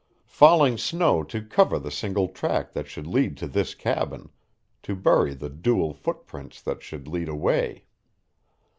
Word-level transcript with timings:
Falling 0.25 0.79
snow 0.79 1.21
to 1.25 1.43
cover 1.43 1.77
the 1.77 1.91
single 1.91 2.27
track 2.27 2.73
that 2.73 2.87
should 2.87 3.05
lead 3.05 3.37
to 3.37 3.45
this 3.45 3.75
cabin, 3.75 4.31
to 4.81 4.95
bury 4.95 5.35
the 5.35 5.51
dual 5.51 5.93
footprints 5.93 6.59
that 6.59 6.81
should 6.81 7.07
lead 7.07 7.29
away. 7.29 7.85